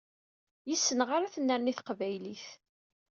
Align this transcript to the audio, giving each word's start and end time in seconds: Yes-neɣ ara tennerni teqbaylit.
Yes-neɣ 0.69 1.09
ara 1.17 1.33
tennerni 1.33 1.73
teqbaylit. 1.77 2.45